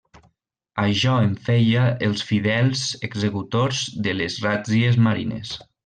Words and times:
Això 0.83 1.13
en 1.25 1.35
feia 1.49 1.83
els 2.09 2.25
fidels 2.31 2.81
executors 3.11 3.83
de 4.09 4.17
les 4.23 4.43
ràtzies 4.49 4.99
marines. 5.11 5.55